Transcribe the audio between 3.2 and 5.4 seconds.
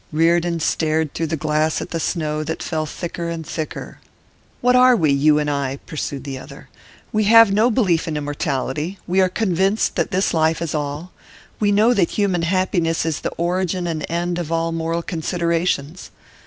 and thicker. 'What are we you